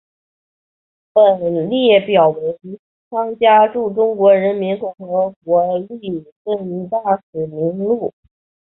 [1.13, 2.57] 本列表为
[3.11, 6.97] 汤加驻中华人民共和国历任大
[7.31, 8.11] 使名录。